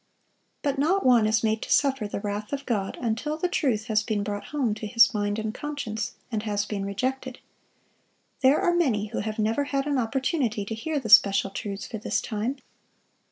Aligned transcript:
(1046) 0.63 0.63
But 0.63 0.81
not 0.81 1.05
one 1.05 1.27
is 1.27 1.43
made 1.43 1.61
to 1.61 1.71
suffer 1.71 2.07
the 2.07 2.19
wrath 2.21 2.51
of 2.51 2.65
God 2.65 2.97
until 3.01 3.37
the 3.37 3.47
truth 3.47 3.85
has 3.85 4.01
been 4.01 4.23
brought 4.23 4.45
home 4.45 4.73
to 4.73 4.87
his 4.87 5.13
mind 5.13 5.37
and 5.37 5.53
conscience, 5.53 6.15
and 6.31 6.41
has 6.41 6.65
been 6.65 6.83
rejected. 6.83 7.37
There 8.39 8.59
are 8.59 8.73
many 8.73 9.09
who 9.09 9.19
have 9.19 9.37
never 9.37 9.65
had 9.65 9.85
an 9.85 9.99
opportunity 9.99 10.65
to 10.65 10.73
hear 10.73 10.99
the 10.99 11.09
special 11.09 11.51
truths 11.51 11.85
for 11.85 11.99
this 11.99 12.19
time. 12.19 12.55